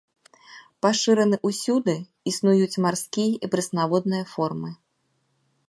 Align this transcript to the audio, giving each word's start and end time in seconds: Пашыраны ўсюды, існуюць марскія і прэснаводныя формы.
Пашыраны 0.85 1.37
ўсюды, 1.49 1.95
існуюць 2.33 2.81
марскія 2.87 3.37
і 3.47 3.51
прэснаводныя 3.57 4.25
формы. 4.33 4.69